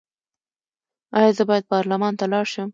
ایا 1.17 1.31
زه 1.37 1.43
باید 1.49 1.69
پارلمان 1.73 2.13
ته 2.19 2.25
لاړ 2.31 2.45
شم؟ 2.53 2.69